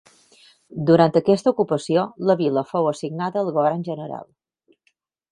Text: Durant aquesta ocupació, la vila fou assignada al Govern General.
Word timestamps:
Durant 0.89 1.17
aquesta 1.19 1.51
ocupació, 1.55 2.05
la 2.29 2.35
vila 2.39 2.63
fou 2.69 2.89
assignada 2.93 3.39
al 3.43 3.51
Govern 3.59 3.85
General. 3.91 4.25